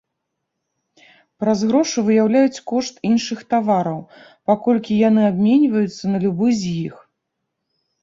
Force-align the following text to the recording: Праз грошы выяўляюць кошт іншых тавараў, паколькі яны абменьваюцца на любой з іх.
Праз 1.43 1.59
грошы 1.71 1.99
выяўляюць 2.07 2.63
кошт 2.73 2.95
іншых 3.11 3.39
тавараў, 3.57 4.03
паколькі 4.51 5.01
яны 5.09 5.21
абменьваюцца 5.31 6.03
на 6.19 6.27
любой 6.29 6.51
з 6.65 6.77
іх. 6.87 6.95